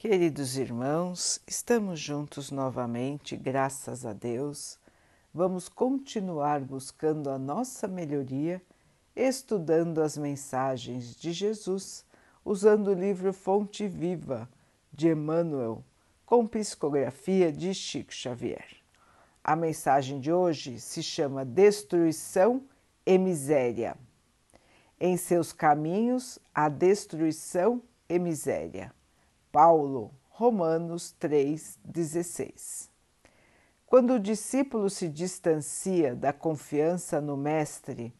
Queridos 0.00 0.56
irmãos, 0.56 1.42
estamos 1.44 1.98
juntos 1.98 2.52
novamente, 2.52 3.36
graças 3.36 4.06
a 4.06 4.12
Deus. 4.12 4.78
Vamos 5.34 5.68
continuar 5.68 6.60
buscando 6.60 7.28
a 7.28 7.36
nossa 7.36 7.88
melhoria, 7.88 8.62
estudando 9.16 10.00
as 10.00 10.16
mensagens 10.16 11.16
de 11.16 11.32
Jesus, 11.32 12.04
usando 12.44 12.92
o 12.92 12.94
livro 12.94 13.32
Fonte 13.32 13.88
Viva 13.88 14.48
de 14.92 15.08
Emmanuel, 15.08 15.82
com 16.24 16.46
psicografia 16.46 17.50
de 17.50 17.74
Chico 17.74 18.14
Xavier. 18.14 18.76
A 19.42 19.56
mensagem 19.56 20.20
de 20.20 20.32
hoje 20.32 20.78
se 20.78 21.02
chama 21.02 21.44
Destruição 21.44 22.62
e 23.04 23.18
Miséria. 23.18 23.96
Em 25.00 25.16
seus 25.16 25.52
caminhos, 25.52 26.38
a 26.54 26.68
destruição 26.68 27.82
e 28.08 28.16
miséria. 28.16 28.96
Paulo, 29.60 30.14
Romanos 30.28 31.12
3,16. 31.20 32.88
Quando 33.84 34.12
o 34.12 34.20
discípulo 34.20 34.88
se 34.88 35.08
distancia 35.08 36.14
da 36.14 36.32
confiança 36.32 37.20
no 37.20 37.36
Mestre 37.36 38.14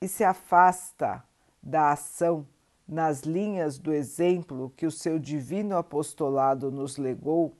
e 0.00 0.06
se 0.06 0.22
afasta 0.22 1.24
da 1.60 1.90
ação 1.90 2.46
nas 2.86 3.22
linhas 3.22 3.76
do 3.76 3.92
exemplo 3.92 4.72
que 4.76 4.86
o 4.86 4.90
seu 4.92 5.18
divino 5.18 5.76
apostolado 5.76 6.70
nos 6.70 6.96
legou, 6.96 7.56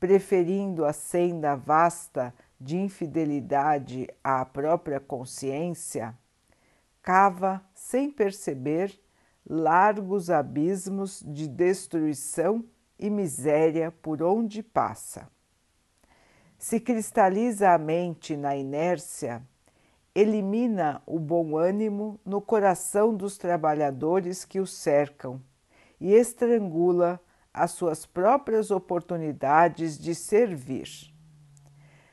preferindo 0.00 0.86
a 0.86 0.94
senda 0.94 1.56
vasta 1.56 2.32
de 2.58 2.78
infidelidade 2.78 4.08
à 4.24 4.46
própria 4.46 4.98
consciência, 4.98 6.16
cava 7.02 7.62
sem 7.74 8.10
perceber 8.10 8.98
largos 9.48 10.28
abismos 10.28 11.22
de 11.26 11.48
destruição 11.48 12.62
e 12.98 13.08
miséria 13.08 13.90
por 14.02 14.22
onde 14.22 14.62
passa. 14.62 15.28
Se 16.58 16.78
cristaliza 16.78 17.70
a 17.70 17.78
mente 17.78 18.36
na 18.36 18.56
inércia, 18.56 19.42
elimina 20.14 21.00
o 21.06 21.18
bom 21.18 21.56
ânimo 21.56 22.20
no 22.24 22.40
coração 22.40 23.14
dos 23.14 23.38
trabalhadores 23.38 24.44
que 24.44 24.60
o 24.60 24.66
cercam 24.66 25.40
e 26.00 26.12
estrangula 26.12 27.20
as 27.54 27.70
suas 27.70 28.04
próprias 28.04 28.70
oportunidades 28.70 29.96
de 29.98 30.14
servir. 30.14 30.88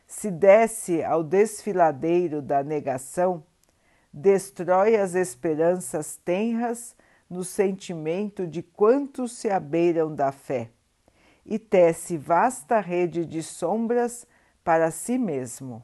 Se 0.07 0.31
desce 0.31 1.03
ao 1.03 1.23
desfiladeiro 1.23 2.41
da 2.41 2.63
negação, 2.63 3.43
destrói 4.13 4.95
as 4.95 5.15
esperanças 5.15 6.15
tenras 6.15 6.95
no 7.29 7.43
sentimento 7.43 8.47
de 8.47 8.61
quantos 8.61 9.33
se 9.33 9.49
abeiram 9.49 10.13
da 10.13 10.31
fé 10.31 10.69
e 11.45 11.59
tece 11.59 12.17
vasta 12.17 12.79
rede 12.79 13.25
de 13.25 13.43
sombras 13.43 14.27
para 14.63 14.89
si 14.89 15.17
mesmo. 15.17 15.83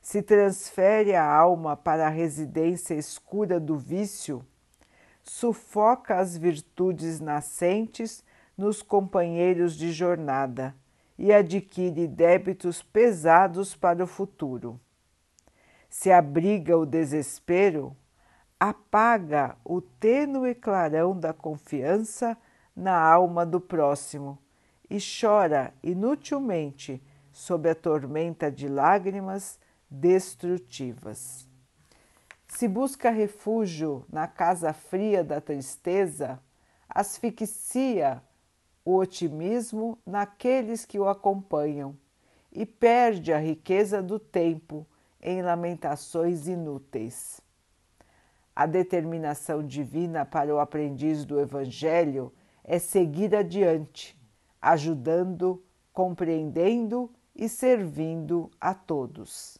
Se 0.00 0.20
transfere 0.20 1.14
a 1.14 1.24
alma 1.24 1.76
para 1.76 2.06
a 2.08 2.10
residência 2.10 2.94
escura 2.94 3.60
do 3.60 3.78
vício, 3.78 4.44
sufoca 5.22 6.18
as 6.18 6.36
virtudes 6.36 7.20
nascentes 7.20 8.24
nos 8.58 8.82
companheiros 8.82 9.76
de 9.76 9.92
jornada 9.92 10.74
e 11.16 11.32
adquire 11.32 12.08
débitos 12.08 12.82
pesados 12.82 13.76
para 13.76 14.02
o 14.02 14.08
futuro. 14.08 14.80
Se 15.88 16.10
abriga 16.10 16.76
o 16.76 16.84
desespero, 16.84 17.96
apaga 18.64 19.56
o 19.64 19.80
tênue 19.80 20.54
clarão 20.54 21.18
da 21.18 21.32
confiança 21.32 22.38
na 22.76 22.96
alma 22.96 23.44
do 23.44 23.60
próximo 23.60 24.38
e 24.88 24.98
chora 25.00 25.74
inutilmente 25.82 27.02
sob 27.32 27.68
a 27.68 27.74
tormenta 27.74 28.52
de 28.52 28.68
lágrimas 28.68 29.58
destrutivas. 29.90 31.48
Se 32.46 32.68
busca 32.68 33.10
refúgio 33.10 34.06
na 34.08 34.28
casa 34.28 34.72
fria 34.72 35.24
da 35.24 35.40
tristeza, 35.40 36.38
asfixia 36.88 38.22
o 38.84 38.94
otimismo 38.94 39.98
naqueles 40.06 40.84
que 40.84 41.00
o 41.00 41.08
acompanham 41.08 41.98
e 42.52 42.64
perde 42.64 43.32
a 43.32 43.40
riqueza 43.40 44.00
do 44.00 44.20
tempo 44.20 44.86
em 45.20 45.42
lamentações 45.42 46.46
inúteis. 46.46 47.41
A 48.54 48.66
determinação 48.66 49.66
divina 49.66 50.26
para 50.26 50.54
o 50.54 50.58
aprendiz 50.58 51.24
do 51.24 51.40
Evangelho 51.40 52.32
é 52.62 52.78
seguir 52.78 53.34
adiante, 53.34 54.18
ajudando, 54.60 55.62
compreendendo 55.92 57.10
e 57.34 57.48
servindo 57.48 58.50
a 58.60 58.74
todos. 58.74 59.58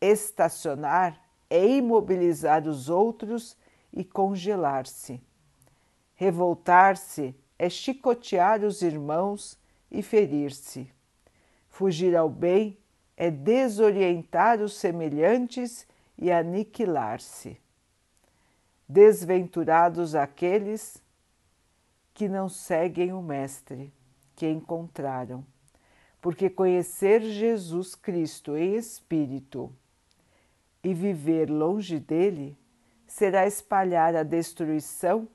Estacionar 0.00 1.20
é 1.48 1.64
imobilizar 1.66 2.66
os 2.66 2.88
outros 2.88 3.56
e 3.92 4.04
congelar-se. 4.04 5.22
Revoltar-se 6.14 7.36
é 7.56 7.70
chicotear 7.70 8.64
os 8.64 8.82
irmãos 8.82 9.56
e 9.90 10.02
ferir-se. 10.02 10.90
Fugir 11.68 12.16
ao 12.16 12.28
bem 12.28 12.76
é 13.16 13.30
desorientar 13.30 14.60
os 14.60 14.74
semelhantes 14.74 15.86
e 16.16 16.30
aniquilar-se. 16.30 17.60
Desventurados 18.88 20.14
aqueles 20.14 21.02
que 22.14 22.28
não 22.28 22.48
seguem 22.48 23.12
o 23.12 23.20
Mestre 23.20 23.92
que 24.34 24.48
encontraram, 24.48 25.44
porque 26.22 26.48
conhecer 26.48 27.20
Jesus 27.20 27.94
Cristo 27.94 28.56
em 28.56 28.76
espírito 28.76 29.70
e 30.82 30.94
viver 30.94 31.50
longe 31.50 32.00
dele 32.00 32.56
será 33.06 33.46
espalhar 33.46 34.16
a 34.16 34.22
destruição 34.22 35.28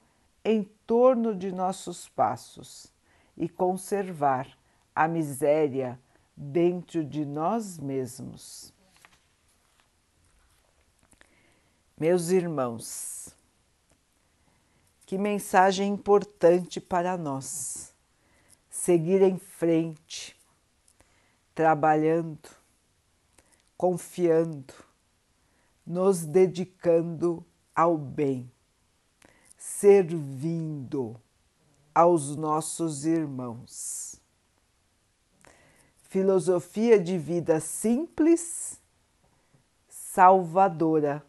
em 0.44 0.64
torno 0.88 1.36
de 1.36 1.52
nossos 1.52 2.10
passos 2.10 2.92
e 3.38 3.48
conservar 3.48 4.48
a 4.96 5.08
miséria 5.08 6.00
dentro 6.36 7.04
de 7.04 7.26
nós 7.26 7.78
mesmos. 7.78 8.74
Meus 11.98 12.30
irmãos, 12.30 13.36
que 15.06 15.18
mensagem 15.18 15.92
importante 15.92 16.80
para 16.80 17.18
nós. 17.18 17.94
Seguir 18.70 19.22
em 19.22 19.38
frente, 19.38 20.36
trabalhando, 21.54 22.50
confiando, 23.78 24.74
nos 25.86 26.26
dedicando 26.26 27.46
ao 27.76 27.98
bem, 27.98 28.52
servindo 29.58 31.20
aos 31.94 32.36
nossos 32.36 33.06
irmãos. 33.06 34.20
Filosofia 36.04 37.00
de 37.00 37.18
vida 37.18 37.60
simples, 37.60 38.80
salvadora, 39.88 41.26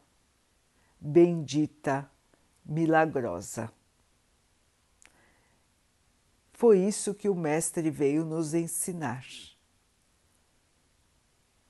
bendita 1.01 2.11
milagrosa. 2.65 3.71
Foi 6.53 6.79
isso 6.79 7.15
que 7.15 7.29
o 7.29 7.35
Mestre 7.35 7.91
veio 7.91 8.25
nos 8.25 8.55
ensinar. 8.55 9.27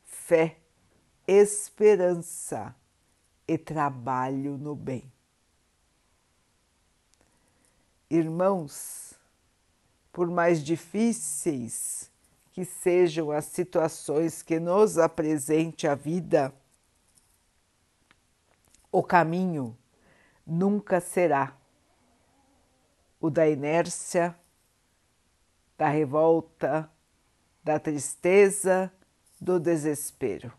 Fé, 0.05 0.59
esperança 1.27 2.75
e 3.49 3.59
trabalho 3.59 4.57
no 4.57 4.75
bem. 4.77 5.11
Irmãos, 8.11 9.15
por 10.13 10.31
mais 10.31 10.63
difíceis 10.63 12.11
que 12.53 12.65
sejam 12.65 13.33
as 13.33 13.47
situações 13.47 14.43
que 14.43 14.61
nos 14.61 14.97
apresente 14.97 15.89
a 15.89 15.95
vida, 15.97 16.55
o 18.93 19.03
caminho 19.03 19.77
nunca 20.47 21.01
será 21.01 21.57
o 23.21 23.31
da 23.31 23.49
inércia, 23.49 24.37
da 25.79 25.89
revolta, 25.89 26.91
da 27.63 27.79
tristeza, 27.79 28.93
do 29.41 29.59
desespero. 29.59 30.53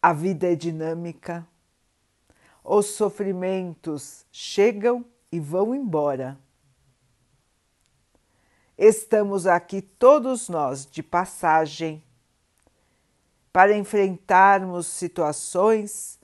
A 0.00 0.12
vida 0.12 0.50
é 0.50 0.54
dinâmica, 0.54 1.46
os 2.64 2.86
sofrimentos 2.86 4.24
chegam 4.32 5.04
e 5.30 5.38
vão 5.38 5.74
embora. 5.74 6.38
Estamos 8.76 9.46
aqui 9.46 9.82
todos 9.82 10.48
nós 10.48 10.86
de 10.86 11.02
passagem 11.02 12.02
para 13.52 13.76
enfrentarmos 13.76 14.86
situações 14.86 16.18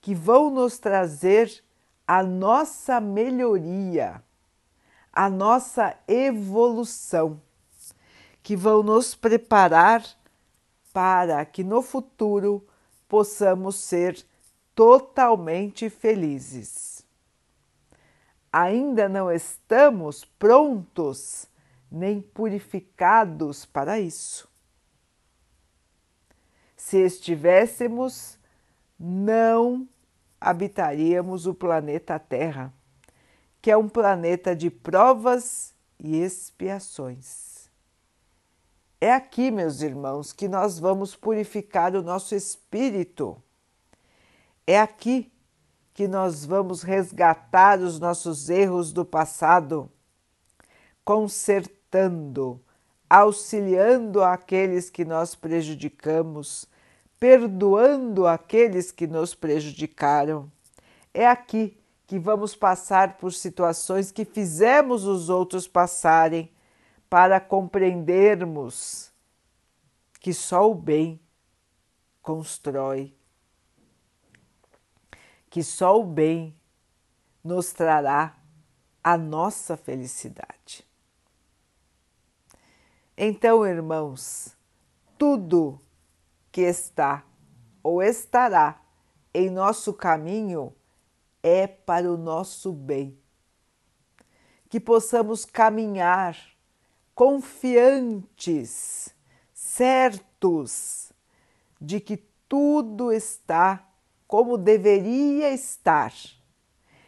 que 0.00 0.14
vão 0.14 0.50
nos 0.50 0.78
trazer 0.78 1.62
a 2.06 2.22
nossa 2.22 3.00
melhoria, 3.00 4.22
a 5.12 5.28
nossa 5.28 5.96
evolução, 6.06 7.40
que 8.42 8.56
vão 8.56 8.82
nos 8.82 9.14
preparar 9.14 10.04
para 10.92 11.44
que 11.44 11.62
no 11.62 11.82
futuro 11.82 12.66
possamos 13.08 13.76
ser 13.76 14.24
totalmente 14.74 15.90
felizes. 15.90 17.04
Ainda 18.52 19.08
não 19.08 19.30
estamos 19.30 20.24
prontos 20.24 21.46
nem 21.90 22.20
purificados 22.20 23.66
para 23.66 24.00
isso. 24.00 24.48
Se 26.76 26.98
estivéssemos, 26.98 28.37
não 28.98 29.88
habitaríamos 30.40 31.46
o 31.46 31.54
planeta 31.54 32.18
Terra, 32.18 32.72
que 33.60 33.70
é 33.70 33.76
um 33.76 33.88
planeta 33.88 34.54
de 34.56 34.70
provas 34.70 35.74
e 35.98 36.16
expiações. 36.16 37.68
É 39.00 39.12
aqui, 39.12 39.50
meus 39.50 39.80
irmãos, 39.80 40.32
que 40.32 40.48
nós 40.48 40.78
vamos 40.78 41.14
purificar 41.14 41.94
o 41.94 42.02
nosso 42.02 42.34
espírito. 42.34 43.40
É 44.66 44.80
aqui 44.80 45.32
que 45.94 46.08
nós 46.08 46.44
vamos 46.44 46.82
resgatar 46.82 47.80
os 47.80 48.00
nossos 48.00 48.50
erros 48.50 48.92
do 48.92 49.04
passado, 49.04 49.90
consertando, 51.04 52.60
auxiliando 53.08 54.22
aqueles 54.22 54.90
que 54.90 55.04
nós 55.04 55.34
prejudicamos 55.34 56.66
perdoando 57.18 58.26
aqueles 58.26 58.90
que 58.90 59.06
nos 59.06 59.34
prejudicaram. 59.34 60.50
É 61.12 61.26
aqui 61.26 61.76
que 62.06 62.18
vamos 62.18 62.54
passar 62.54 63.18
por 63.18 63.32
situações 63.32 64.10
que 64.10 64.24
fizemos 64.24 65.04
os 65.04 65.28
outros 65.28 65.68
passarem 65.68 66.50
para 67.10 67.40
compreendermos 67.40 69.12
que 70.20 70.32
só 70.32 70.70
o 70.70 70.74
bem 70.74 71.20
constrói, 72.22 73.14
que 75.50 75.62
só 75.62 75.98
o 76.00 76.04
bem 76.04 76.54
nos 77.42 77.72
trará 77.72 78.36
a 79.02 79.16
nossa 79.16 79.76
felicidade. 79.76 80.86
Então, 83.16 83.66
irmãos, 83.66 84.56
tudo 85.16 85.80
que 86.50 86.62
está 86.62 87.24
ou 87.82 88.02
estará 88.02 88.80
em 89.32 89.50
nosso 89.50 89.92
caminho 89.92 90.74
é 91.42 91.66
para 91.66 92.10
o 92.10 92.16
nosso 92.16 92.72
bem. 92.72 93.18
Que 94.68 94.80
possamos 94.80 95.44
caminhar 95.44 96.36
confiantes, 97.14 99.08
certos 99.52 101.12
de 101.80 102.00
que 102.00 102.16
tudo 102.48 103.12
está 103.12 103.88
como 104.26 104.58
deveria 104.58 105.50
estar 105.50 106.12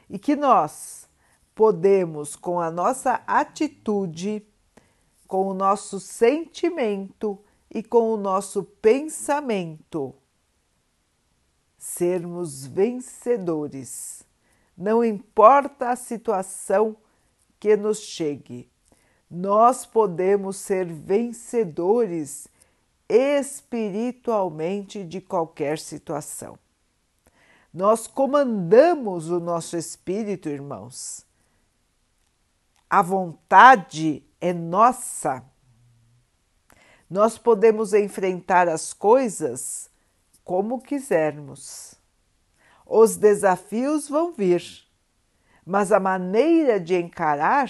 e 0.09 0.19
que 0.19 0.35
nós 0.35 1.09
podemos, 1.55 2.35
com 2.35 2.59
a 2.59 2.71
nossa 2.71 3.23
atitude, 3.27 4.47
com 5.29 5.49
o 5.49 5.55
nosso 5.55 6.01
sentimento, 6.01 7.39
e 7.71 7.83
com 7.83 8.13
o 8.13 8.17
nosso 8.17 8.65
pensamento 8.65 10.15
sermos 11.79 12.67
vencedores. 12.67 14.25
Não 14.77 15.05
importa 15.05 15.91
a 15.91 15.97
situação 15.97 16.97
que 17.59 17.77
nos 17.77 18.01
chegue, 18.01 18.69
nós 19.31 19.87
podemos 19.87 20.57
ser 20.57 20.87
vencedores 20.87 22.49
espiritualmente 23.09 25.05
de 25.05 25.21
qualquer 25.21 25.79
situação. 25.79 26.59
Nós 27.73 28.07
comandamos 28.07 29.31
o 29.31 29.39
nosso 29.39 29.77
espírito, 29.77 30.49
irmãos. 30.49 31.25
A 32.89 33.03
vontade 33.03 34.25
é 34.41 34.53
nossa 34.53 35.45
nós 37.11 37.37
podemos 37.37 37.93
enfrentar 37.93 38.69
as 38.69 38.93
coisas 38.93 39.91
como 40.45 40.81
quisermos. 40.81 41.97
Os 42.87 43.17
desafios 43.17 44.09
vão 44.09 44.33
vir, 44.33 44.63
mas 45.67 45.91
a 45.91 45.99
maneira 45.99 46.79
de 46.79 46.95
encarar 46.95 47.69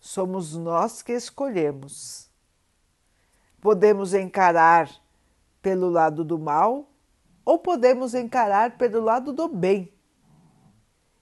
somos 0.00 0.56
nós 0.56 1.02
que 1.02 1.12
escolhemos. 1.12 2.30
Podemos 3.60 4.14
encarar 4.14 4.90
pelo 5.60 5.90
lado 5.90 6.24
do 6.24 6.38
mal 6.38 6.90
ou 7.44 7.58
podemos 7.58 8.14
encarar 8.14 8.78
pelo 8.78 9.00
lado 9.00 9.30
do 9.30 9.46
bem 9.46 9.92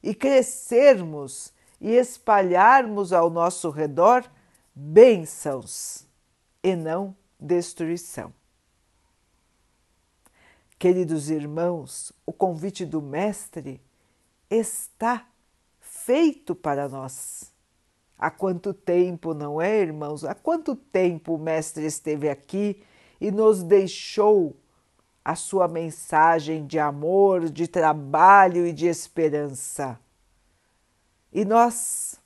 e 0.01 0.15
crescermos 0.15 1.53
e 1.81 1.91
espalharmos 1.91 3.13
ao 3.13 3.29
nosso 3.29 3.71
redor 3.71 4.25
bênçãos 4.75 6.07
e 6.63 6.75
não 6.77 7.17
destruição. 7.43 8.33
Queridos 10.79 11.29
irmãos, 11.29 12.13
o 12.25 12.33
convite 12.33 12.87
do 12.87 13.03
Mestre 13.03 13.81
está 14.49 15.27
feito 15.81 16.55
para 16.55 16.89
nós. 16.89 17.53
Há 18.19 18.31
quanto 18.31 18.73
tempo, 18.73 19.35
não 19.35 19.61
é, 19.61 19.81
irmãos? 19.81 20.25
Há 20.25 20.35
quanto 20.35 20.77
tempo 20.77 21.35
o 21.35 21.39
Mestre 21.39 21.85
esteve 21.85 22.29
aqui 22.29 22.83
e 23.21 23.31
nos 23.31 23.63
deixou 23.63 24.57
a 25.25 25.35
sua 25.35 25.69
mensagem 25.69 26.67
de 26.67 26.79
amor, 26.79 27.49
de 27.49 27.67
trabalho 27.67 28.67
e 28.67 28.73
de 28.73 28.87
esperança. 28.87 29.99
E 31.33 31.45
nós 31.45 32.21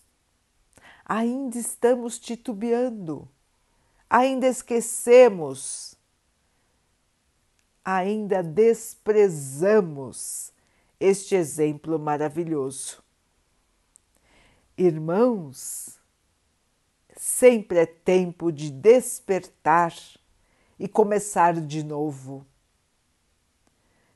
ainda 1.05 1.59
estamos 1.59 2.19
titubeando 2.19 3.29
ainda 4.09 4.47
esquecemos, 4.47 5.99
ainda 7.85 8.43
desprezamos 8.43 10.51
este 10.99 11.35
exemplo 11.35 11.99
maravilhoso. 11.99 13.05
Irmãos, 14.79 15.99
sempre 17.17 17.79
é 17.79 17.87
tempo 17.87 18.53
de 18.53 18.71
despertar 18.71 19.95
e 20.79 20.87
começar 20.87 21.59
de 21.61 21.83
novo. 21.83 22.47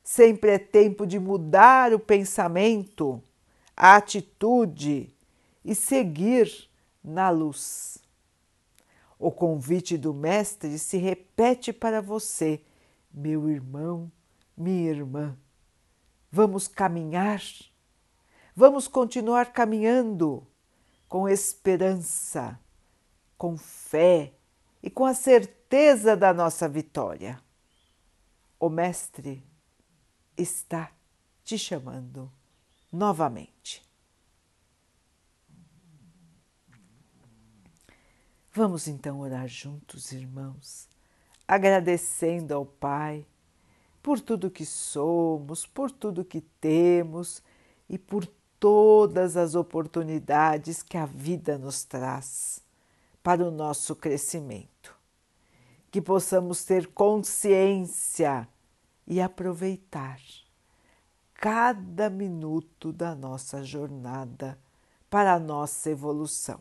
Sempre 0.02 0.52
é 0.52 0.58
tempo 0.58 1.06
de 1.06 1.18
mudar 1.18 1.94
o 1.94 1.98
pensamento, 1.98 3.22
a 3.76 3.96
atitude 3.96 5.14
e 5.64 5.74
seguir 5.74 6.68
na 7.02 7.30
luz. 7.30 7.98
O 9.20 9.30
convite 9.30 9.98
do 9.98 10.14
Mestre 10.14 10.78
se 10.78 10.96
repete 10.96 11.74
para 11.74 12.00
você, 12.00 12.64
meu 13.12 13.50
irmão, 13.50 14.10
minha 14.56 14.88
irmã. 14.88 15.38
Vamos 16.32 16.66
caminhar, 16.66 17.42
vamos 18.56 18.88
continuar 18.88 19.52
caminhando 19.52 20.46
com 21.06 21.28
esperança, 21.28 22.58
com 23.36 23.58
fé 23.58 24.32
e 24.82 24.88
com 24.88 25.04
a 25.04 25.12
certeza 25.12 26.16
da 26.16 26.32
nossa 26.32 26.66
vitória. 26.66 27.38
O 28.58 28.70
Mestre 28.70 29.44
está 30.34 30.92
te 31.44 31.58
chamando 31.58 32.32
novamente. 32.90 33.89
Vamos 38.52 38.88
então 38.88 39.20
orar 39.20 39.46
juntos, 39.46 40.10
irmãos, 40.10 40.88
agradecendo 41.46 42.52
ao 42.52 42.66
Pai 42.66 43.24
por 44.02 44.18
tudo 44.18 44.50
que 44.50 44.66
somos, 44.66 45.64
por 45.64 45.88
tudo 45.88 46.24
que 46.24 46.40
temos 46.40 47.44
e 47.88 47.96
por 47.96 48.26
todas 48.58 49.36
as 49.36 49.54
oportunidades 49.54 50.82
que 50.82 50.96
a 50.96 51.06
vida 51.06 51.56
nos 51.58 51.84
traz 51.84 52.60
para 53.22 53.46
o 53.46 53.52
nosso 53.52 53.94
crescimento. 53.94 54.96
Que 55.88 56.02
possamos 56.02 56.64
ter 56.64 56.88
consciência 56.88 58.48
e 59.06 59.20
aproveitar 59.20 60.20
cada 61.34 62.10
minuto 62.10 62.92
da 62.92 63.14
nossa 63.14 63.62
jornada 63.62 64.58
para 65.08 65.34
a 65.34 65.38
nossa 65.38 65.88
evolução 65.88 66.60